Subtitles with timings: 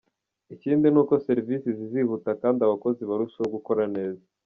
[0.53, 4.23] Ikindi ni uko serivisi zizihuta kandi abakozi barusheho gukora neza.